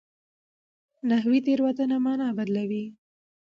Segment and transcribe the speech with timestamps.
[1.09, 2.85] نحوي تېروتنه مانا بدلوي.